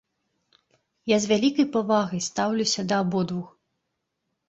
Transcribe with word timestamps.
Я 1.15 1.19
з 1.27 1.29
вялікай 1.33 1.69
павагай 1.77 2.25
стаўлюся 2.31 2.81
да 2.91 2.95
абодвух. 3.07 3.57